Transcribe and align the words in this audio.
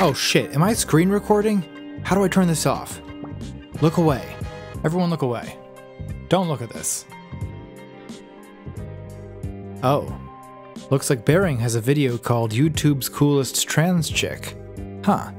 Oh 0.00 0.12
shit, 0.12 0.54
am 0.54 0.62
I 0.62 0.74
screen 0.74 1.08
recording? 1.08 2.00
How 2.04 2.14
do 2.14 2.22
I 2.22 2.28
turn 2.28 2.46
this 2.46 2.66
off? 2.66 3.00
Look 3.82 3.96
away. 3.96 4.24
Everyone 4.84 5.10
look 5.10 5.22
away. 5.22 5.58
Don't 6.28 6.46
look 6.46 6.62
at 6.62 6.70
this. 6.70 7.04
Oh. 9.82 10.16
Looks 10.90 11.10
like 11.10 11.24
Bearing 11.24 11.58
has 11.58 11.74
a 11.74 11.80
video 11.80 12.16
called 12.16 12.52
YouTube's 12.52 13.08
Coolest 13.08 13.66
Trans 13.66 14.08
Chick. 14.08 14.56
Huh. 15.04 15.32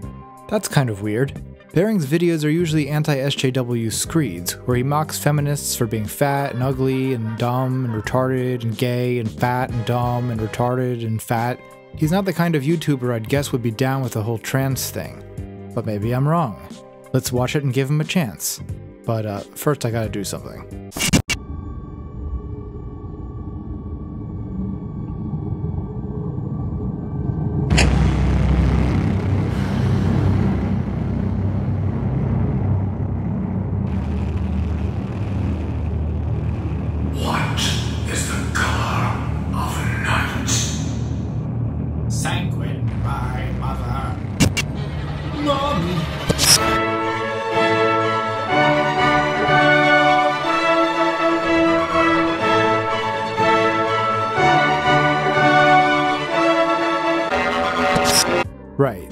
That's 0.49 0.67
kind 0.67 0.89
of 0.89 1.01
weird. 1.01 1.41
Bearing's 1.73 2.05
videos 2.05 2.43
are 2.43 2.49
usually 2.49 2.89
anti 2.89 3.15
SJW 3.15 3.93
screeds, 3.93 4.57
where 4.67 4.75
he 4.75 4.83
mocks 4.83 5.17
feminists 5.17 5.73
for 5.73 5.85
being 5.85 6.05
fat 6.05 6.53
and 6.53 6.61
ugly 6.61 7.13
and 7.13 7.37
dumb 7.37 7.85
and 7.85 8.03
retarded 8.03 8.63
and 8.63 8.77
gay 8.77 9.19
and 9.19 9.31
fat 9.31 9.71
and 9.71 9.85
dumb 9.85 10.31
and 10.31 10.41
retarded 10.41 11.05
and 11.05 11.21
fat. 11.21 11.57
He's 11.95 12.11
not 12.11 12.25
the 12.25 12.33
kind 12.33 12.55
of 12.55 12.63
YouTuber 12.63 13.13
I'd 13.13 13.29
guess 13.29 13.51
would 13.51 13.63
be 13.63 13.71
down 13.71 14.01
with 14.01 14.13
the 14.13 14.23
whole 14.23 14.37
trans 14.37 14.89
thing. 14.89 15.71
But 15.75 15.85
maybe 15.85 16.13
I'm 16.13 16.27
wrong. 16.27 16.59
Let's 17.13 17.31
watch 17.31 17.55
it 17.55 17.63
and 17.63 17.73
give 17.73 17.89
him 17.89 18.01
a 18.01 18.05
chance. 18.05 18.61
But 19.05 19.25
uh, 19.25 19.39
first, 19.39 19.85
I 19.85 19.91
gotta 19.91 20.09
do 20.09 20.23
something. 20.23 20.91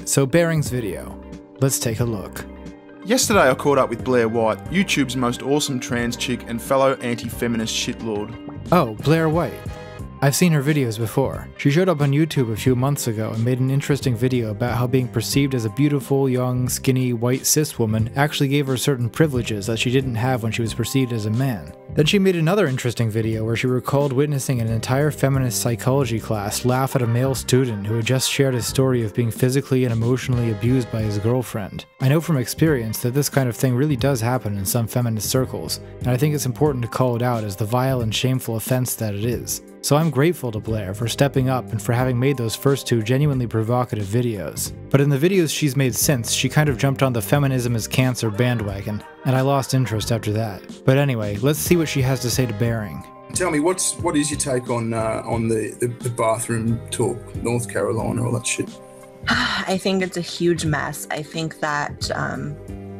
So 0.08 0.26
Bearing's 0.26 0.70
video. 0.70 1.20
Let's 1.60 1.78
take 1.78 2.00
a 2.00 2.04
look. 2.04 2.44
Yesterday, 3.04 3.50
I 3.50 3.54
caught 3.54 3.78
up 3.78 3.90
with 3.90 4.04
Blair 4.04 4.28
White, 4.28 4.58
YouTube's 4.70 5.16
most 5.16 5.42
awesome 5.42 5.78
trans 5.78 6.16
chick 6.16 6.44
and 6.48 6.60
fellow 6.60 6.94
anti 6.96 7.28
feminist 7.28 7.74
shitlord. 7.74 8.34
Oh, 8.72 8.94
Blair 9.04 9.28
White. 9.28 9.52
I've 10.20 10.34
seen 10.34 10.50
her 10.52 10.62
videos 10.62 10.98
before. 10.98 11.46
She 11.58 11.70
showed 11.70 11.88
up 11.88 12.00
on 12.00 12.10
YouTube 12.10 12.52
a 12.52 12.56
few 12.56 12.74
months 12.74 13.06
ago 13.06 13.30
and 13.30 13.44
made 13.44 13.60
an 13.60 13.70
interesting 13.70 14.16
video 14.16 14.50
about 14.50 14.76
how 14.76 14.88
being 14.88 15.06
perceived 15.06 15.54
as 15.54 15.64
a 15.64 15.70
beautiful, 15.70 16.28
young, 16.28 16.68
skinny, 16.68 17.12
white 17.12 17.46
cis 17.46 17.78
woman 17.78 18.10
actually 18.16 18.48
gave 18.48 18.66
her 18.66 18.76
certain 18.76 19.08
privileges 19.08 19.66
that 19.66 19.78
she 19.78 19.92
didn't 19.92 20.16
have 20.16 20.42
when 20.42 20.50
she 20.50 20.62
was 20.62 20.74
perceived 20.74 21.12
as 21.12 21.26
a 21.26 21.30
man. 21.30 21.72
Then 21.94 22.06
she 22.06 22.18
made 22.18 22.34
another 22.34 22.66
interesting 22.66 23.08
video 23.10 23.44
where 23.44 23.54
she 23.54 23.68
recalled 23.68 24.12
witnessing 24.12 24.60
an 24.60 24.66
entire 24.66 25.12
feminist 25.12 25.60
psychology 25.60 26.18
class 26.18 26.64
laugh 26.64 26.96
at 26.96 27.02
a 27.02 27.06
male 27.06 27.36
student 27.36 27.86
who 27.86 27.94
had 27.94 28.04
just 28.04 28.28
shared 28.28 28.54
his 28.54 28.66
story 28.66 29.04
of 29.04 29.14
being 29.14 29.30
physically 29.30 29.84
and 29.84 29.92
emotionally 29.92 30.50
abused 30.50 30.90
by 30.90 31.02
his 31.02 31.18
girlfriend. 31.18 31.84
I 32.00 32.08
know 32.08 32.20
from 32.20 32.38
experience 32.38 32.98
that 33.02 33.14
this 33.14 33.28
kind 33.28 33.48
of 33.48 33.56
thing 33.56 33.76
really 33.76 33.96
does 33.96 34.20
happen 34.20 34.58
in 34.58 34.64
some 34.64 34.88
feminist 34.88 35.30
circles, 35.30 35.78
and 36.00 36.08
I 36.08 36.16
think 36.16 36.34
it's 36.34 36.46
important 36.46 36.82
to 36.82 36.90
call 36.90 37.14
it 37.14 37.22
out 37.22 37.44
as 37.44 37.54
the 37.54 37.64
vile 37.64 38.00
and 38.00 38.12
shameful 38.12 38.56
offense 38.56 38.96
that 38.96 39.14
it 39.14 39.24
is. 39.24 39.62
So 39.80 39.96
I'm 39.96 40.10
grateful 40.10 40.50
to 40.52 40.60
Blair 40.60 40.92
for 40.92 41.06
stepping 41.08 41.48
up 41.48 41.70
and 41.70 41.80
for 41.80 41.92
having 41.92 42.18
made 42.18 42.36
those 42.36 42.56
first 42.56 42.86
two 42.86 43.02
genuinely 43.02 43.46
provocative 43.46 44.06
videos. 44.06 44.72
But 44.90 45.00
in 45.00 45.08
the 45.08 45.18
videos 45.18 45.56
she's 45.56 45.76
made 45.76 45.94
since, 45.94 46.32
she 46.32 46.48
kind 46.48 46.68
of 46.68 46.78
jumped 46.78 47.02
on 47.02 47.12
the 47.12 47.22
feminism 47.22 47.76
is 47.76 47.86
cancer 47.86 48.30
bandwagon, 48.30 49.02
and 49.24 49.36
I 49.36 49.42
lost 49.42 49.74
interest 49.74 50.10
after 50.10 50.32
that. 50.32 50.62
But 50.84 50.98
anyway, 50.98 51.36
let's 51.36 51.58
see 51.58 51.76
what 51.76 51.88
she 51.88 52.02
has 52.02 52.20
to 52.20 52.30
say 52.30 52.46
to 52.46 52.54
Bearing. 52.54 53.04
Tell 53.34 53.50
me, 53.50 53.60
what's 53.60 53.94
what 53.98 54.16
is 54.16 54.30
your 54.30 54.40
take 54.40 54.70
on 54.70 54.94
uh, 54.94 55.22
on 55.24 55.48
the, 55.48 55.76
the 55.80 55.86
the 55.86 56.10
bathroom 56.10 56.80
talk, 56.90 57.18
North 57.36 57.70
Carolina, 57.70 58.24
all 58.24 58.32
that 58.32 58.46
shit? 58.46 58.68
I 59.28 59.78
think 59.78 60.02
it's 60.02 60.16
a 60.16 60.22
huge 60.22 60.64
mess. 60.64 61.06
I 61.10 61.22
think 61.22 61.60
that 61.60 62.10
um, 62.12 62.56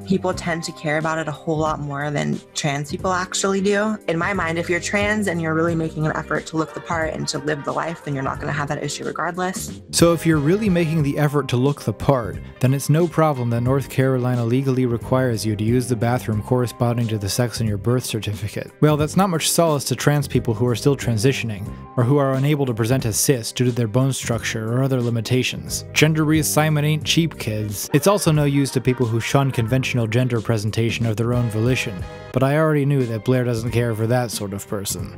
people 0.09 0.33
tend 0.33 0.65
to 0.65 0.73
care 0.73 0.97
about 0.97 1.19
it 1.19 1.29
a 1.29 1.33
whole 1.33 1.59
lot 1.59 1.79
more 1.81 2.11
than 2.11 2.41
trans 2.55 2.91
people 2.91 3.13
actually 3.13 3.61
do. 3.61 3.99
In 4.09 4.17
my 4.17 4.33
mind, 4.33 4.59
if 4.59 4.71
you're 4.71 4.81
trans 4.81 5.27
and 5.27 5.41
you're 5.43 5.53
really 5.53 5.75
making 5.75 6.07
an 6.07 6.17
effort 6.17 6.47
to 6.47 6.57
look 6.57 6.73
the 6.73 6.81
part 6.81 7.13
and 7.13 7.29
to 7.29 7.39
live 7.39 7.63
the 7.65 7.73
life, 7.73 8.05
then 8.05 8.15
you're 8.15 8.23
not 8.23 8.37
going 8.37 8.47
to 8.47 8.59
have 8.59 8.69
that 8.69 8.83
issue 8.83 9.05
regardless. 9.05 9.83
So 9.91 10.15
if 10.15 10.25
you're 10.25 10.39
really 10.39 10.71
making 10.71 11.03
the 11.03 11.19
effort 11.19 11.47
to 11.49 11.59
look 11.59 11.83
the 11.83 11.93
part, 11.93 12.39
then 12.61 12.73
it's 12.73 12.89
no 12.89 13.07
problem 13.07 13.51
that 13.51 13.61
North 13.61 13.91
Carolina 13.91 14.47
legally 14.47 14.87
requires 14.87 15.45
you 15.45 15.55
to 15.57 15.63
use 15.63 15.89
the 15.89 15.97
bathroom 15.97 16.43
corresponding 16.43 17.07
to 17.09 17.19
the 17.19 17.29
sex 17.29 17.61
in 17.61 17.67
your 17.67 17.77
birth 17.77 18.07
certificate. 18.07 18.73
Well, 18.81 18.97
that's 18.97 19.17
not 19.17 19.29
much 19.29 19.51
solace 19.51 19.85
to 19.85 19.97
trans 19.97 20.27
people 20.27 20.55
who 20.55 20.67
are 20.67 20.77
still 20.77 20.97
transitioning, 20.97 21.71
or 21.99 22.05
who 22.05 22.17
are 22.17 22.33
unable 22.33 22.65
to 22.65 22.73
present 22.73 23.05
as 23.05 23.21
cis 23.21 23.53
due 23.53 23.67
to 23.67 23.73
their 23.73 23.87
bone 23.87 24.15
structure 24.15 24.73
or 24.73 24.83
other 24.83 25.03
limitations. 25.03 25.85
Gender 25.93 26.25
reassignment 26.25 26.85
ain't 26.85 27.05
cheap, 27.05 27.39
kids. 27.39 27.91
It's 27.93 28.07
also 28.07 28.33
no 28.33 28.45
use 28.45 28.71
to 28.71 28.81
people 28.81 29.05
who 29.05 29.21
shun 29.21 29.51
conventional 29.51 29.98
gender 30.07 30.41
presentation 30.41 31.07
of 31.07 31.17
their 31.17 31.35
own 31.35 31.51
volition, 31.51 32.05
but 32.33 32.43
I 32.43 32.57
already 32.59 32.85
knew 32.85 33.05
that 33.07 33.25
Blair 33.25 33.45
doesn't 33.45 33.71
care 33.71 33.95
for 33.95 34.07
that 34.07 34.31
sort 34.31 34.53
of 34.53 34.67
person. 34.69 35.17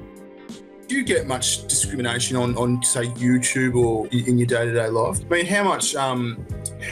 Do 0.88 0.96
you 0.96 1.04
get 1.04 1.26
much 1.26 1.66
discrimination 1.68 2.36
on, 2.36 2.56
on 2.56 2.82
say 2.82 3.06
YouTube 3.06 3.76
or 3.76 4.06
in 4.08 4.38
your 4.38 4.46
day 4.46 4.64
to 4.64 4.72
day 4.72 4.88
life? 4.88 5.20
I 5.30 5.34
mean, 5.34 5.46
how 5.46 5.62
much 5.62 5.94
um, 5.94 6.44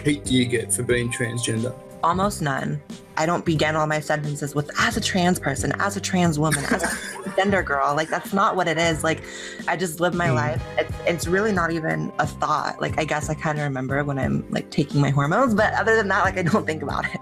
heat 0.05 0.25
do 0.25 0.35
you 0.35 0.45
get 0.45 0.73
for 0.73 0.85
being 0.85 1.11
transgender? 1.11 1.75
Almost 2.05 2.43
none. 2.43 2.81
I 3.19 3.27
don't 3.27 3.45
begin 3.45 3.75
all 3.75 3.89
my 3.89 3.99
sentences 3.99 4.55
with 4.55 4.71
as 4.79 4.97
a 4.97 5.01
trans 5.01 5.41
person, 5.41 5.73
as 5.81 5.97
a 5.97 6.01
trans 6.01 6.39
woman, 6.39 6.65
as 6.67 6.85
a 6.85 7.33
gender 7.37 7.65
girl. 7.65 7.97
Like 7.97 8.09
that's 8.09 8.33
not 8.33 8.55
what 8.55 8.69
it 8.69 8.79
is. 8.79 9.03
Like 9.03 9.25
I 9.67 9.77
just 9.77 9.99
live 9.99 10.15
my 10.15 10.31
life. 10.31 10.63
It's, 10.79 10.93
it's 11.05 11.27
really 11.27 11.51
not 11.51 11.73
even 11.73 12.13
a 12.21 12.27
thought. 12.29 12.81
Like 12.81 12.97
I 13.01 13.05
guess 13.05 13.29
I 13.29 13.35
kind 13.35 13.59
of 13.59 13.65
remember 13.65 14.05
when 14.05 14.21
I'm 14.21 14.49
like 14.53 14.71
taking 14.71 15.01
my 15.01 15.11
hormones, 15.11 15.53
but 15.53 15.75
other 15.75 15.97
than 15.97 16.07
that, 16.07 16.23
like 16.25 16.39
I 16.39 16.43
don't 16.43 16.65
think 16.65 16.85
about 16.85 17.13
it. 17.13 17.21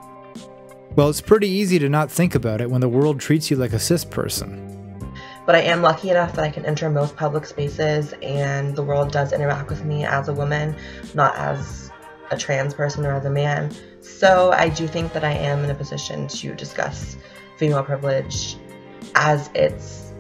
Well, 0.97 1.11
it's 1.11 1.21
pretty 1.21 1.49
easy 1.49 1.79
to 1.79 1.91
not 1.91 2.11
think 2.11 2.35
about 2.35 2.63
it 2.63 2.71
when 2.71 2.81
the 2.81 2.89
world 2.89 3.21
treats 3.21 3.51
you 3.51 3.57
like 3.59 3.75
a 3.75 3.79
cis 3.79 4.03
person. 4.03 4.63
but 5.45 5.55
I 5.55 5.61
am 5.61 5.83
lucky 5.83 6.09
enough 6.09 6.33
that 6.35 6.45
I 6.45 6.49
can 6.49 6.65
enter 6.65 6.89
most 6.89 7.15
public 7.17 7.45
spaces 7.45 8.15
and 8.23 8.75
the 8.75 8.83
world 8.83 9.13
does 9.13 9.33
interact 9.33 9.69
with 9.69 9.85
me 9.85 10.07
as 10.07 10.29
a 10.29 10.33
woman, 10.33 10.75
not 11.15 11.37
as 11.37 11.93
a 12.31 12.39
trans 12.39 12.73
person 12.73 13.05
or 13.05 13.13
as 13.13 13.27
a 13.27 13.31
man. 13.31 13.71
So 14.01 14.53
I 14.53 14.71
do 14.71 14.89
think 14.89 15.13
that 15.13 15.23
I 15.23 15.33
am 15.33 15.63
in 15.65 15.71
a 15.71 15.75
position 15.75 16.29
to 16.29 16.55
discuss 16.55 17.19
female 17.59 17.85
privilege 17.85 18.57
as 19.15 19.51
it's 19.55 20.15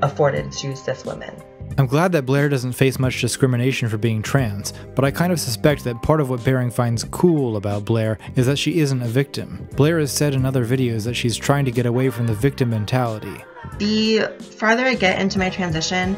afforded 0.00 0.50
to 0.52 0.74
cis 0.74 1.04
women. 1.04 1.34
I'm 1.78 1.86
glad 1.86 2.12
that 2.12 2.26
Blair 2.26 2.48
doesn't 2.48 2.72
face 2.72 2.98
much 2.98 3.20
discrimination 3.20 3.88
for 3.88 3.96
being 3.96 4.22
trans, 4.22 4.72
but 4.94 5.04
I 5.04 5.10
kind 5.10 5.32
of 5.32 5.40
suspect 5.40 5.84
that 5.84 6.02
part 6.02 6.20
of 6.20 6.28
what 6.28 6.44
Bearing 6.44 6.70
finds 6.70 7.04
cool 7.04 7.56
about 7.56 7.84
Blair 7.84 8.18
is 8.36 8.46
that 8.46 8.58
she 8.58 8.80
isn't 8.80 9.02
a 9.02 9.08
victim. 9.08 9.66
Blair 9.76 9.98
has 9.98 10.12
said 10.12 10.34
in 10.34 10.44
other 10.44 10.66
videos 10.66 11.04
that 11.04 11.14
she's 11.14 11.36
trying 11.36 11.64
to 11.64 11.70
get 11.70 11.86
away 11.86 12.10
from 12.10 12.26
the 12.26 12.34
victim 12.34 12.70
mentality. 12.70 13.42
The 13.78 14.26
farther 14.58 14.84
I 14.84 14.94
get 14.94 15.20
into 15.20 15.38
my 15.38 15.48
transition, 15.48 16.16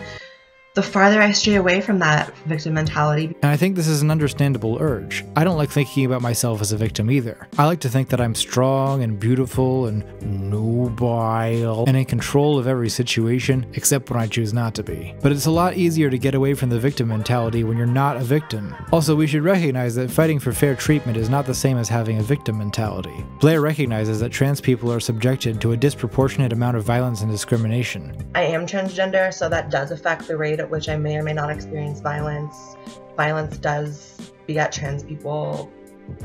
the 0.75 0.83
farther 0.83 1.23
I 1.23 1.31
stray 1.31 1.55
away 1.55 1.81
from 1.81 2.01
that 2.01 2.37
victim 2.47 2.75
mentality. 2.75 3.27
And 3.43 3.53
I 3.53 3.57
think 3.57 3.77
this 3.77 3.87
is 3.87 4.03
an 4.03 4.11
understandable 4.11 4.77
urge. 4.81 5.25
I 5.37 5.45
don't 5.45 5.57
like 5.57 5.71
thinking 5.71 6.05
about 6.05 6.21
myself 6.21 6.61
as 6.61 6.73
a 6.73 6.77
victim 6.77 7.13
either. 7.13 7.47
I 7.57 7.67
like 7.67 7.79
to 7.81 7.89
think 7.89 8.09
that 8.09 8.21
I'm 8.21 8.35
strong 8.35 9.05
and 9.05 9.19
beautiful 9.21 9.87
and 9.87 10.05
nubile 10.21 11.85
and 11.87 11.97
in 11.97 12.05
control 12.05 12.59
of 12.59 12.67
every 12.67 12.89
situation, 12.89 13.67
except 13.75 14.11
when 14.11 14.19
I 14.19 14.27
choose 14.27 14.53
not 14.53 14.75
to 14.75 14.83
be. 14.83 15.15
But 15.23 15.31
it's 15.31 15.47
a 15.47 15.51
lot 15.53 15.77
easier 15.77 16.11
to 16.11 16.19
get 16.19 16.35
away 16.35 16.55
from 16.55 16.71
the 16.71 16.81
victim 16.81 17.07
mentality 17.07 17.63
when 17.63 17.77
you're 17.77 17.87
not 17.87 18.17
a 18.17 18.25
victim. 18.25 18.75
Also, 18.93 19.15
we 19.15 19.29
should 19.29 19.45
recognize 19.45 19.95
that 19.95 20.11
fighting 20.11 20.41
for 20.41 20.53
fair 20.53 20.75
treatment 20.75 21.17
is 21.17 21.29
not 21.29 21.47
the 21.47 21.55
same 21.55 21.79
as 21.79 21.89
having 21.89 22.19
a 22.19 22.23
victim 22.23 22.59
mentality. 22.59 23.25
Blair 23.39 23.61
recognizes 23.61 24.19
that 24.19 24.33
trans 24.33 24.61
people 24.61 24.93
are 24.93 24.99
subjected 25.01 25.61
to 25.61 25.71
a 25.71 25.77
disproportionate 25.77 26.53
amount 26.53 26.77
of 26.77 26.83
violence 26.83 27.23
and 27.23 27.31
discrimination. 27.31 28.13
I 28.35 28.43
am 28.43 28.67
transgender, 28.67 29.33
so 29.33 29.49
that 29.49 29.71
does 29.71 29.93
affect 29.93 30.27
the 30.27 30.37
rate 30.37 30.64
at 30.65 30.71
which 30.71 30.89
I 30.89 30.97
may 30.97 31.17
or 31.17 31.23
may 31.23 31.35
not 31.35 31.51
experience 31.51 32.01
violence. 32.01 32.77
Violence 33.17 33.59
does 33.59 34.33
beget 34.47 34.73
trans 34.73 35.03
people 35.03 35.71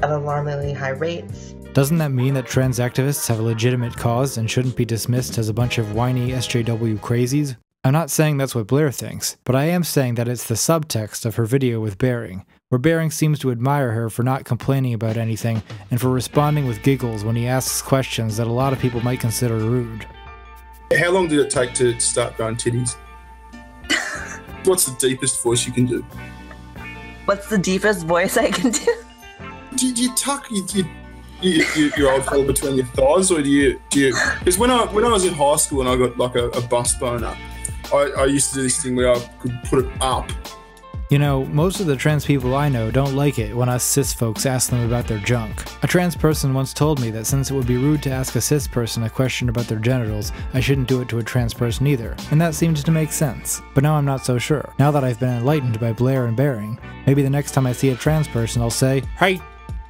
at 0.01 0.09
alarmingly 0.09 0.74
high 0.74 0.89
rates. 0.89 1.53
Doesn't 1.74 1.97
that 1.97 2.12
mean 2.12 2.33
that 2.33 2.47
trans 2.47 2.80
activists 2.80 3.27
have 3.27 3.39
a 3.39 3.44
legitimate 3.44 3.95
cause 3.95 4.38
and 4.38 4.50
shouldn't 4.50 4.77
be 4.77 4.86
dismissed 4.86 5.38
as 5.38 5.50
a 5.50 5.53
bunch 5.53 5.77
of 5.77 5.94
whiny 5.94 6.30
SJW 6.30 7.00
crazies? 7.00 7.57
I'm 7.83 7.94
not 7.94 8.09
saying 8.09 8.38
that's 8.38 8.56
what 8.56 8.68
Blair 8.68 8.91
thinks, 8.91 9.38
but 9.44 9.56
I 9.56 9.65
am 9.65 9.83
saying 9.83 10.15
that 10.15 10.27
it's 10.27 10.47
the 10.47 10.56
subtext 10.56 11.25
of 11.25 11.35
her 11.35 11.45
video 11.45 11.80
with 11.80 11.97
Bearing, 11.97 12.45
where 12.69 12.80
Bearing 12.80 13.12
seems 13.12 13.39
to 13.39 13.51
admire 13.51 13.92
her 13.92 14.09
for 14.09 14.24
not 14.24 14.45
complaining 14.45 14.94
about 14.94 15.18
anything 15.18 15.62
and 15.92 16.00
for 16.00 16.09
responding 16.09 16.65
with 16.65 16.83
giggles 16.83 17.24
when 17.24 17.35
he 17.35 17.47
asks 17.47 17.81
questions 17.81 18.38
that 18.38 18.47
a 18.47 18.51
lot 18.51 18.74
of 18.74 18.80
people 18.80 19.01
might 19.01 19.19
consider 19.19 19.57
rude. 19.57 20.06
How 20.97 21.12
long 21.12 21.27
did 21.27 21.39
it 21.39 21.50
take 21.50 21.74
to 21.75 22.00
start 22.00 22.35
growing 22.35 22.56
titties? 22.56 22.95
What's 24.65 24.85
the 24.85 24.95
deepest 25.00 25.41
voice 25.44 25.65
you 25.65 25.73
can 25.73 25.85
do? 25.85 26.01
What's 27.25 27.47
the 27.50 27.57
deepest 27.57 28.06
voice 28.06 28.38
I 28.38 28.50
can 28.51 28.71
do? 28.71 28.85
do, 29.75 29.88
you- 29.88 29.94
do 29.95 30.03
you 30.03 30.15
tuck 30.15 30.50
you, 30.51 30.65
you, 30.73 30.85
you, 31.41 31.65
you, 31.75 31.91
your 31.97 32.11
old 32.13 32.25
fella 32.25 32.44
between 32.45 32.75
your 32.75 32.85
thighs, 32.88 33.31
or 33.31 33.41
do 33.41 33.50
you 33.50 33.79
do 33.89 34.00
you? 34.00 34.15
Because 34.39 34.57
when 34.57 34.71
I 34.71 34.85
when 34.88 35.06
I 35.06 35.09
was 35.09 35.25
in 35.25 35.33
high 35.33 35.56
school 35.57 35.81
and 35.81 35.89
I 35.89 35.95
got 35.95 36.17
like 36.17 36.35
a, 36.35 36.50
a 36.50 36.61
bust 36.61 37.00
boner, 37.00 37.35
I, 37.94 38.11
I 38.17 38.25
used 38.25 38.50
to 38.50 38.56
do 38.56 38.63
this 38.63 38.81
thing 38.83 38.95
where 38.95 39.11
I 39.11 39.19
could 39.39 39.57
put 39.65 39.85
it 39.85 39.91
up. 40.01 40.29
You 41.09 41.17
know, 41.17 41.44
most 41.45 41.79
of 41.79 41.88
the 41.88 41.95
trans 41.95 42.23
people 42.23 42.56
I 42.56 42.69
know 42.69 42.91
don't 42.91 43.15
like 43.15 43.39
it 43.39 43.56
when 43.56 43.67
us 43.67 43.83
cis 43.83 44.13
folks 44.13 44.45
ask 44.45 44.69
them 44.69 44.85
about 44.85 45.07
their 45.07 45.17
junk. 45.17 45.63
A 45.81 45.88
trans 45.88 46.15
person 46.15 46.53
once 46.53 46.71
told 46.71 47.01
me 47.01 47.09
that 47.09 47.25
since 47.25 47.50
it 47.50 47.56
would 47.56 47.65
be 47.65 47.77
rude 47.77 48.03
to 48.03 48.11
ask 48.11 48.35
a 48.35 48.41
cis 48.41 48.67
person 48.67 49.01
a 49.01 49.09
question 49.09 49.50
about 49.50 49.65
their 49.65 49.79
genitals, 49.79 50.31
I 50.53 50.59
shouldn't 50.59 50.88
do 50.88 51.01
it 51.01 51.09
to 51.09 51.17
a 51.17 51.23
trans 51.23 51.51
person 51.51 51.88
either, 51.88 52.15
and 52.29 52.39
that 52.39 52.53
seemed 52.53 52.77
to 52.77 52.91
make 52.91 53.11
sense. 53.11 53.59
But 53.73 53.81
now 53.81 53.95
I'm 53.95 54.06
not 54.06 54.23
so 54.23 54.38
sure. 54.38 54.71
Now 54.77 54.91
that 54.91 55.03
I've 55.03 55.19
been 55.19 55.39
enlightened 55.39 55.79
by 55.79 55.94
Blair 55.94 56.27
and 56.27 56.38
Bearing, 56.38 56.77
maybe 57.07 57.23
the 57.23 57.29
next 57.31 57.53
time 57.53 57.65
I 57.65 57.71
see 57.71 57.89
a 57.89 57.95
trans 57.95 58.27
person 58.27 58.61
I'll 58.61 58.69
say, 58.69 59.01
Hey, 59.17 59.41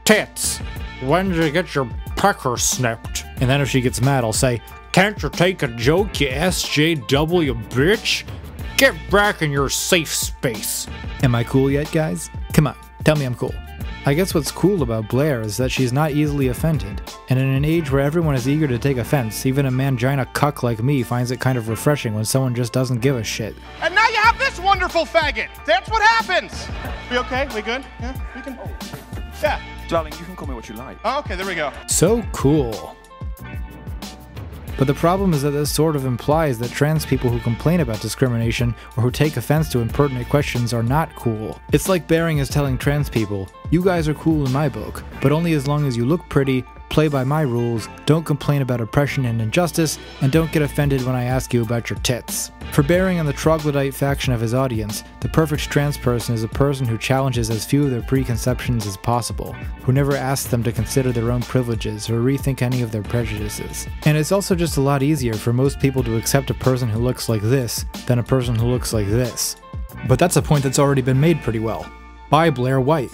tits, 0.06 0.60
when 1.02 1.32
did 1.32 1.44
you 1.44 1.52
get 1.52 1.76
your 1.76 1.90
pecker 2.16 2.56
snipped? 2.56 3.26
And 3.42 3.50
then 3.50 3.60
if 3.60 3.68
she 3.68 3.82
gets 3.82 4.00
mad, 4.00 4.24
I'll 4.24 4.32
say, 4.32 4.62
Can't 4.94 5.22
you 5.22 5.30
take 5.30 5.64
a 5.64 5.68
joke, 5.68 6.22
you 6.22 6.30
SJW 6.30 7.62
bitch? 7.72 8.24
Get 8.80 8.96
back 9.12 9.42
in 9.42 9.52
your 9.52 9.68
safe 9.68 10.08
space. 10.08 10.88
Am 11.22 11.36
I 11.36 11.44
cool 11.44 11.70
yet, 11.70 11.92
guys? 11.92 12.30
Come 12.54 12.66
on, 12.66 12.78
tell 13.04 13.18
me 13.18 13.26
I'm 13.26 13.36
cool. 13.36 13.54
I 14.06 14.14
guess 14.14 14.34
what's 14.34 14.52
cool 14.52 14.84
about 14.84 15.10
Blair 15.10 15.42
is 15.42 15.58
that 15.58 15.68
she's 15.68 15.92
not 15.92 16.12
easily 16.12 16.48
offended, 16.48 17.02
and 17.28 17.38
in 17.38 17.46
an 17.46 17.66
age 17.66 17.92
where 17.92 18.00
everyone 18.00 18.36
is 18.36 18.48
eager 18.48 18.70
to 18.70 18.80
take 18.80 18.96
offense, 18.96 19.46
even 19.46 19.66
a 19.66 19.70
mangina 19.70 20.32
cuck 20.32 20.64
like 20.64 20.82
me 20.82 21.04
finds 21.04 21.30
it 21.30 21.42
kind 21.42 21.58
of 21.58 21.68
refreshing 21.68 22.14
when 22.14 22.24
someone 22.24 22.56
just 22.56 22.72
doesn't 22.72 23.00
give 23.00 23.18
a 23.18 23.24
shit. 23.24 23.54
And 23.82 23.94
now 23.94 24.08
you 24.08 24.16
have 24.16 24.40
this 24.40 24.58
wonderful 24.62 25.04
faggot. 25.04 25.50
That's 25.66 25.90
what 25.90 26.02
happens. 26.02 26.66
We 27.12 27.18
okay? 27.18 27.50
We 27.54 27.62
good? 27.62 27.84
Yeah, 28.00 28.18
we 28.34 28.42
can. 28.42 28.58
Yeah. 29.44 29.62
Darling, 29.90 30.14
you 30.18 30.24
can 30.24 30.38
call 30.38 30.48
me 30.48 30.56
what 30.56 30.70
you 30.70 30.76
like. 30.76 30.98
Oh, 31.04 31.20
okay, 31.20 31.36
there 31.36 31.46
we 31.46 31.56
go. 31.56 31.74
So 31.88 32.24
cool. 32.32 32.96
But 34.80 34.88
the 34.88 34.94
problem 34.94 35.34
is 35.34 35.42
that 35.42 35.52
this 35.52 35.70
sort 35.70 35.98
of 35.98 36.06
implies 36.06 36.58
that 36.60 36.72
trans 36.72 37.06
people 37.06 37.30
who 37.30 37.42
complain 37.42 37.82
about 37.82 38.00
discrimination 38.00 38.74
or 38.96 39.04
who 39.04 39.12
take 39.12 39.36
offense 39.36 39.68
to 39.70 39.82
impertinent 39.82 40.30
questions 40.30 40.74
are 40.74 40.82
not 40.82 41.14
cool. 41.18 41.60
It's 41.74 41.90
like 41.90 42.08
Bearing 42.08 42.38
is 42.38 42.48
telling 42.48 42.78
trans 42.78 43.10
people, 43.10 43.50
you 43.72 43.84
guys 43.84 44.08
are 44.08 44.14
cool 44.14 44.46
in 44.46 44.54
my 44.54 44.70
book, 44.70 45.04
but 45.22 45.34
only 45.34 45.52
as 45.52 45.68
long 45.68 45.86
as 45.86 45.98
you 45.98 46.06
look 46.06 46.22
pretty, 46.30 46.64
play 46.88 47.10
by 47.10 47.26
my 47.26 47.42
rules, 47.42 47.90
don't 48.06 48.26
complain 48.26 48.62
about 48.62 48.80
oppression 48.80 49.26
and 49.26 49.42
injustice, 49.42 50.00
and 50.22 50.32
don't 50.32 50.54
get 50.54 50.62
offended 50.62 51.06
when 51.06 51.14
I 51.14 51.26
ask 51.26 51.54
you 51.54 51.62
about 51.62 51.90
your 51.90 52.00
tits. 52.00 52.52
For 52.72 52.84
Bearing 52.84 53.20
on 53.20 53.26
the 53.26 53.34
troglodyte 53.34 53.94
faction 53.94 54.32
of 54.32 54.40
his 54.40 54.54
audience, 54.54 55.04
the 55.20 55.28
perfect 55.28 55.70
trans 55.70 55.98
person 55.98 56.34
is 56.36 56.44
a 56.44 56.48
person 56.48 56.86
who 56.86 56.98
challenges 56.98 57.50
as 57.50 57.66
few 57.66 57.84
of 57.84 57.92
their 57.92 58.04
preconceptions 58.04 58.86
as 58.86 58.96
possible, 58.96 59.54
who 59.82 59.92
never 59.92 60.16
asks 60.16 60.50
them 60.50 60.64
to 60.64 60.72
consider 60.72 61.12
their 61.12 61.32
own 61.32 61.42
privileges 61.42 62.10
or 62.10 62.22
rethink 62.22 62.62
any 62.62 62.82
of 62.82 62.92
their 62.92 63.02
prejudices. 63.02 63.88
And 64.06 64.18
it's 64.18 64.32
also 64.32 64.56
just 64.56 64.78
a 64.78 64.82
lot 64.82 65.04
easier 65.04 65.34
for 65.34 65.52
most 65.52 65.80
people 65.80 66.04
to 66.04 66.16
accept 66.16 66.52
a 66.52 66.54
person 66.54 66.88
who 66.88 67.00
looks 67.00 67.28
like 67.28 67.42
this 67.42 67.86
than 68.06 68.20
a 68.20 68.24
person 68.24 68.56
who 68.56 68.68
looks 68.68 68.94
like 68.94 69.08
this. 69.08 69.58
But 70.08 70.20
that's 70.20 70.38
a 70.38 70.42
point 70.42 70.64
that's 70.64 70.80
already 70.80 71.02
been 71.02 71.20
made 71.20 71.42
pretty 71.42 71.60
well. 71.60 71.92
By 72.30 72.50
Blair 72.50 72.80
White. 72.80 73.12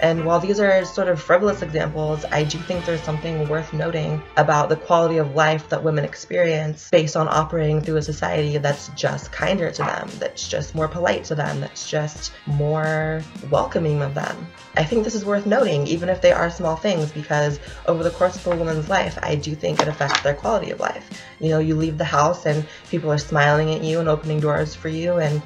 And 0.00 0.26
while 0.26 0.40
these 0.40 0.60
are 0.60 0.84
sort 0.84 1.08
of 1.08 1.20
frivolous 1.20 1.62
examples, 1.62 2.24
I 2.30 2.44
do 2.44 2.58
think 2.58 2.84
there's 2.84 3.02
something 3.02 3.48
worth 3.48 3.72
noting 3.72 4.22
about 4.36 4.68
the 4.68 4.76
quality 4.76 5.16
of 5.16 5.34
life 5.34 5.68
that 5.70 5.82
women 5.82 6.04
experience 6.04 6.90
based 6.90 7.16
on 7.16 7.28
operating 7.28 7.80
through 7.80 7.96
a 7.96 8.02
society 8.02 8.58
that's 8.58 8.88
just 8.88 9.32
kinder 9.32 9.70
to 9.70 9.82
them, 9.82 10.10
that's 10.18 10.48
just 10.48 10.74
more 10.74 10.88
polite 10.88 11.24
to 11.24 11.34
them, 11.34 11.60
that's 11.60 11.88
just 11.88 12.32
more 12.46 13.22
welcoming 13.50 14.02
of 14.02 14.14
them. 14.14 14.46
I 14.76 14.84
think 14.84 15.04
this 15.04 15.14
is 15.14 15.24
worth 15.24 15.46
noting, 15.46 15.86
even 15.86 16.10
if 16.10 16.20
they 16.20 16.32
are 16.32 16.50
small 16.50 16.76
things, 16.76 17.10
because 17.10 17.58
over 17.86 18.02
the 18.02 18.10
course 18.10 18.36
of 18.36 18.46
a 18.52 18.56
woman's 18.56 18.90
life, 18.90 19.18
I 19.22 19.34
do 19.36 19.54
think 19.54 19.80
it 19.80 19.88
affects 19.88 20.20
their 20.20 20.34
quality 20.34 20.70
of 20.70 20.80
life. 20.80 21.08
You 21.40 21.48
know, 21.48 21.58
you 21.58 21.74
leave 21.74 21.96
the 21.96 22.04
house 22.04 22.44
and 22.44 22.66
people 22.90 23.10
are 23.10 23.18
smiling 23.18 23.72
at 23.72 23.82
you 23.82 24.00
and 24.00 24.08
opening 24.08 24.40
doors 24.40 24.74
for 24.74 24.88
you 24.88 25.18
and 25.18 25.40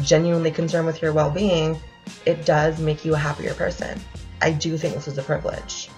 genuinely 0.00 0.50
concerned 0.50 0.86
with 0.86 1.02
your 1.02 1.12
well 1.12 1.30
being 1.30 1.78
it 2.26 2.44
does 2.44 2.80
make 2.80 3.04
you 3.04 3.14
a 3.14 3.18
happier 3.18 3.54
person. 3.54 4.00
I 4.40 4.52
do 4.52 4.76
think 4.76 4.94
this 4.94 5.08
is 5.08 5.18
a 5.18 5.22
privilege. 5.22 5.88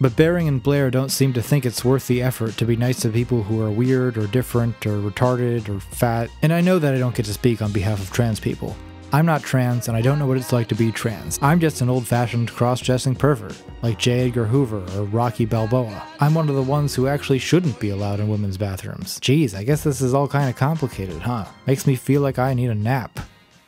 But 0.00 0.16
Bearing 0.16 0.48
and 0.48 0.60
Blair 0.60 0.90
don't 0.90 1.10
seem 1.10 1.32
to 1.34 1.42
think 1.42 1.64
it's 1.64 1.84
worth 1.84 2.08
the 2.08 2.22
effort 2.22 2.56
to 2.56 2.64
be 2.64 2.74
nice 2.74 3.00
to 3.02 3.08
people 3.08 3.44
who 3.44 3.60
are 3.60 3.70
weird 3.70 4.18
or 4.18 4.26
different 4.26 4.84
or 4.84 4.98
retarded 4.98 5.68
or 5.68 5.78
fat. 5.78 6.28
And 6.42 6.52
I 6.52 6.60
know 6.60 6.80
that 6.80 6.94
I 6.94 6.98
don't 6.98 7.14
get 7.14 7.26
to 7.26 7.34
speak 7.34 7.62
on 7.62 7.70
behalf 7.70 8.00
of 8.00 8.10
trans 8.10 8.40
people. 8.40 8.76
I'm 9.12 9.26
not 9.26 9.42
trans 9.42 9.88
and 9.88 9.96
I 9.96 10.00
don't 10.00 10.18
know 10.18 10.26
what 10.26 10.38
it's 10.38 10.52
like 10.52 10.68
to 10.68 10.74
be 10.74 10.90
trans. 10.90 11.38
I'm 11.42 11.60
just 11.60 11.82
an 11.82 11.90
old 11.90 12.06
fashioned 12.06 12.50
cross 12.50 12.80
dressing 12.80 13.14
pervert, 13.14 13.54
like 13.82 13.98
J. 13.98 14.26
Edgar 14.26 14.46
Hoover 14.46 14.84
or 14.96 15.04
Rocky 15.04 15.44
Balboa. 15.44 16.02
I'm 16.18 16.34
one 16.34 16.48
of 16.48 16.56
the 16.56 16.62
ones 16.62 16.94
who 16.94 17.06
actually 17.06 17.38
shouldn't 17.38 17.78
be 17.78 17.90
allowed 17.90 18.20
in 18.20 18.28
women's 18.28 18.56
bathrooms. 18.56 19.20
Geez, 19.20 19.54
I 19.54 19.64
guess 19.64 19.84
this 19.84 20.00
is 20.00 20.14
all 20.14 20.26
kind 20.26 20.48
of 20.48 20.56
complicated, 20.56 21.20
huh? 21.20 21.44
Makes 21.66 21.86
me 21.86 21.94
feel 21.94 22.22
like 22.22 22.38
I 22.38 22.54
need 22.54 22.70
a 22.70 22.74
nap. 22.74 23.20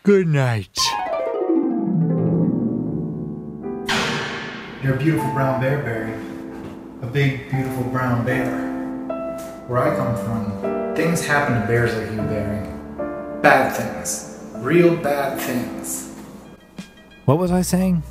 Good 0.02 0.26
night. 0.26 0.78
You're 4.84 4.96
a 4.96 4.98
beautiful 4.98 5.30
brown 5.30 5.62
bear, 5.62 5.78
Barry. 5.82 6.12
A 7.00 7.06
big, 7.06 7.50
beautiful 7.50 7.84
brown 7.84 8.22
bear. 8.22 8.44
Where 9.66 9.78
I 9.78 9.96
come 9.96 10.14
from, 10.14 10.94
things 10.94 11.24
happen 11.24 11.58
to 11.58 11.66
bears 11.66 11.94
like 11.94 12.10
you, 12.10 12.18
Barry. 12.18 12.68
Bad 13.40 13.74
things. 13.74 14.38
Real 14.56 14.94
bad 14.94 15.40
things. 15.40 16.14
What 17.24 17.38
was 17.38 17.50
I 17.50 17.62
saying? 17.62 18.02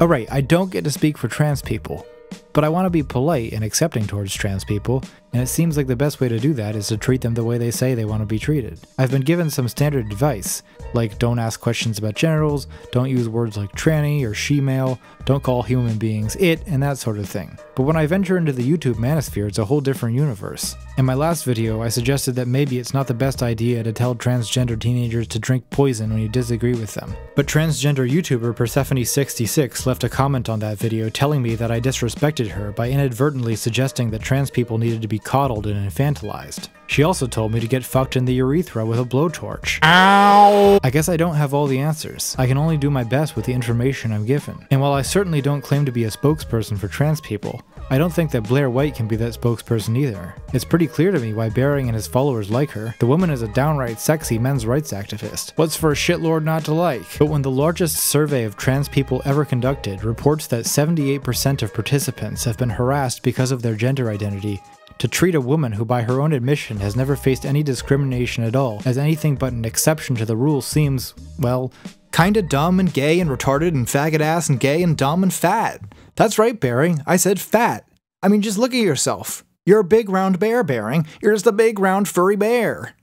Oh, 0.00 0.06
right, 0.06 0.28
I 0.30 0.40
don't 0.40 0.70
get 0.70 0.84
to 0.84 0.92
speak 0.92 1.18
for 1.18 1.26
trans 1.26 1.62
people. 1.62 2.06
But 2.52 2.62
I 2.62 2.68
want 2.68 2.86
to 2.86 2.90
be 2.90 3.02
polite 3.02 3.52
and 3.52 3.64
accepting 3.64 4.06
towards 4.06 4.32
trans 4.32 4.64
people, 4.64 5.02
and 5.32 5.42
it 5.42 5.46
seems 5.46 5.76
like 5.76 5.86
the 5.86 5.96
best 5.96 6.20
way 6.20 6.28
to 6.28 6.40
do 6.40 6.52
that 6.54 6.74
is 6.74 6.88
to 6.88 6.96
treat 6.96 7.20
them 7.20 7.34
the 7.34 7.44
way 7.44 7.58
they 7.58 7.70
say 7.70 7.94
they 7.94 8.04
want 8.04 8.20
to 8.20 8.26
be 8.26 8.38
treated. 8.38 8.80
I've 8.98 9.10
been 9.10 9.22
given 9.22 9.48
some 9.50 9.68
standard 9.68 10.06
advice, 10.06 10.62
like 10.92 11.18
don't 11.18 11.38
ask 11.38 11.60
questions 11.60 11.98
about 11.98 12.14
genitals, 12.14 12.66
don't 12.90 13.10
use 13.10 13.28
words 13.28 13.56
like 13.56 13.72
tranny 13.72 14.26
or 14.26 14.34
she-male, 14.34 14.98
don't 15.24 15.42
call 15.42 15.62
human 15.62 15.98
beings 15.98 16.34
it, 16.36 16.66
and 16.66 16.82
that 16.82 16.98
sort 16.98 17.18
of 17.18 17.28
thing. 17.28 17.56
But 17.76 17.84
when 17.84 17.96
I 17.96 18.06
venture 18.06 18.38
into 18.38 18.52
the 18.52 18.68
YouTube 18.68 18.96
manosphere, 18.96 19.46
it's 19.46 19.58
a 19.58 19.64
whole 19.64 19.80
different 19.80 20.16
universe. 20.16 20.74
In 20.98 21.04
my 21.04 21.14
last 21.14 21.44
video, 21.44 21.80
I 21.80 21.88
suggested 21.88 22.32
that 22.32 22.48
maybe 22.48 22.78
it's 22.78 22.92
not 22.92 23.06
the 23.06 23.14
best 23.14 23.42
idea 23.42 23.82
to 23.84 23.92
tell 23.92 24.14
transgender 24.14 24.78
teenagers 24.78 25.28
to 25.28 25.38
drink 25.38 25.68
poison 25.70 26.10
when 26.10 26.20
you 26.20 26.28
disagree 26.28 26.74
with 26.74 26.94
them. 26.94 27.14
But 27.36 27.46
transgender 27.46 28.10
YouTuber 28.10 28.54
Persephone66 28.54 29.86
left 29.86 30.04
a 30.04 30.08
comment 30.08 30.48
on 30.48 30.58
that 30.58 30.78
video 30.78 31.08
telling 31.08 31.40
me 31.40 31.54
that 31.54 31.70
I 31.70 31.80
disrespected 31.80 32.48
her 32.48 32.72
by 32.72 32.90
inadvertently 32.90 33.54
suggesting 33.54 34.10
that 34.10 34.22
trans 34.22 34.50
people 34.50 34.76
needed 34.76 35.00
to 35.02 35.08
be 35.08 35.19
coddled 35.24 35.66
and 35.66 35.90
infantilized. 35.90 36.68
She 36.90 37.04
also 37.04 37.28
told 37.28 37.52
me 37.52 37.60
to 37.60 37.68
get 37.68 37.84
fucked 37.84 38.16
in 38.16 38.24
the 38.24 38.34
urethra 38.34 38.84
with 38.84 38.98
a 38.98 39.04
blowtorch. 39.04 39.78
Ow! 39.84 40.80
I 40.82 40.90
guess 40.90 41.08
I 41.08 41.16
don't 41.16 41.36
have 41.36 41.54
all 41.54 41.68
the 41.68 41.78
answers. 41.78 42.34
I 42.36 42.48
can 42.48 42.58
only 42.58 42.76
do 42.76 42.90
my 42.90 43.04
best 43.04 43.36
with 43.36 43.44
the 43.44 43.52
information 43.52 44.10
I'm 44.10 44.26
given. 44.26 44.66
And 44.72 44.80
while 44.80 44.92
I 44.92 45.02
certainly 45.02 45.40
don't 45.40 45.62
claim 45.62 45.84
to 45.84 45.92
be 45.92 46.02
a 46.02 46.10
spokesperson 46.10 46.76
for 46.76 46.88
trans 46.88 47.20
people, 47.20 47.62
I 47.90 47.98
don't 47.98 48.12
think 48.12 48.32
that 48.32 48.48
Blair 48.48 48.70
White 48.70 48.96
can 48.96 49.06
be 49.06 49.14
that 49.16 49.34
spokesperson 49.34 49.96
either. 49.96 50.34
It's 50.52 50.64
pretty 50.64 50.88
clear 50.88 51.12
to 51.12 51.20
me 51.20 51.32
why 51.32 51.48
Bearing 51.48 51.86
and 51.86 51.94
his 51.94 52.08
followers 52.08 52.50
like 52.50 52.70
her. 52.70 52.92
The 52.98 53.06
woman 53.06 53.30
is 53.30 53.42
a 53.42 53.48
downright 53.48 54.00
sexy 54.00 54.36
men's 54.36 54.66
rights 54.66 54.92
activist. 54.92 55.52
What's 55.54 55.76
for 55.76 55.92
a 55.92 55.94
shitlord 55.94 56.42
not 56.42 56.64
to 56.64 56.74
like? 56.74 57.18
But 57.20 57.26
when 57.26 57.42
the 57.42 57.52
largest 57.52 57.98
survey 57.98 58.42
of 58.42 58.56
trans 58.56 58.88
people 58.88 59.22
ever 59.24 59.44
conducted 59.44 60.02
reports 60.02 60.48
that 60.48 60.64
78% 60.64 61.62
of 61.62 61.72
participants 61.72 62.42
have 62.42 62.58
been 62.58 62.70
harassed 62.70 63.22
because 63.22 63.52
of 63.52 63.62
their 63.62 63.76
gender 63.76 64.10
identity, 64.10 64.60
to 65.00 65.08
treat 65.08 65.34
a 65.34 65.40
woman 65.40 65.72
who, 65.72 65.84
by 65.86 66.02
her 66.02 66.20
own 66.20 66.32
admission, 66.32 66.76
has 66.76 66.94
never 66.94 67.16
faced 67.16 67.46
any 67.46 67.62
discrimination 67.62 68.44
at 68.44 68.54
all 68.54 68.82
as 68.84 68.98
anything 68.98 69.34
but 69.34 69.52
an 69.52 69.64
exception 69.64 70.14
to 70.14 70.26
the 70.26 70.36
rule 70.36 70.60
seems, 70.60 71.14
well, 71.38 71.72
kinda 72.12 72.42
dumb 72.42 72.78
and 72.78 72.92
gay 72.92 73.18
and 73.18 73.30
retarded 73.30 73.68
and 73.68 73.86
faggot 73.86 74.20
ass 74.20 74.50
and 74.50 74.60
gay 74.60 74.82
and 74.82 74.98
dumb 74.98 75.22
and 75.22 75.32
fat. 75.32 75.80
That's 76.16 76.38
right, 76.38 76.60
Bearing. 76.60 77.02
I 77.06 77.16
said 77.16 77.40
fat. 77.40 77.86
I 78.22 78.28
mean, 78.28 78.42
just 78.42 78.58
look 78.58 78.74
at 78.74 78.80
yourself. 78.80 79.42
You're 79.64 79.80
a 79.80 79.84
big 79.84 80.10
round 80.10 80.38
bear, 80.38 80.62
Bearing. 80.62 81.06
You're 81.22 81.32
just 81.32 81.46
a 81.46 81.52
big 81.52 81.78
round 81.78 82.06
furry 82.06 82.36
bear. 82.36 82.94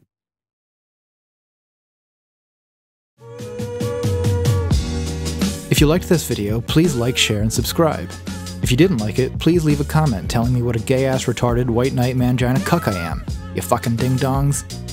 If 5.72 5.82
you 5.82 5.88
liked 5.88 6.08
this 6.08 6.28
video, 6.28 6.62
please 6.62 6.96
like, 6.96 7.18
share, 7.18 7.42
and 7.42 7.52
subscribe. 7.52 8.12
If 8.62 8.72
you 8.72 8.78
didn't 8.78 8.98
like 8.98 9.20
it, 9.20 9.38
please 9.40 9.64
leave 9.64 9.80
a 9.80 9.86
comment 9.86 10.30
telling 10.30 10.54
me 10.54 10.62
what 10.62 10.76
a 10.76 10.80
gay 10.80 11.06
ass 11.06 11.26
retarded 11.26 11.70
white 11.70 11.94
knight 11.94 12.16
mangina 12.16 12.64
cuck 12.66 12.88
I 12.88 12.98
am. 12.98 13.24
You 13.56 13.62
fucking 13.62 13.96
ding 13.96 14.18
dongs. 14.18 14.87